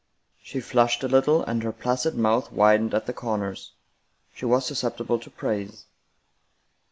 She 0.41 0.61
flushed 0.61 1.03
a 1.03 1.07
little, 1.07 1.43
and 1.43 1.61
her 1.61 1.71
placid 1.71 2.15
mouth 2.15 2.51
widened 2.51 2.95
at 2.95 3.05
the 3.05 3.13
corners. 3.13 3.73
She 4.33 4.45
was 4.45 4.65
susceptible 4.65 5.19
to 5.19 5.29
praise. 5.29 5.85